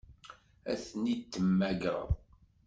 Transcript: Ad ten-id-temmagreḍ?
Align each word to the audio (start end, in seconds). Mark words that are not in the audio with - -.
Ad 0.71 0.79
ten-id-temmagreḍ? 0.87 2.09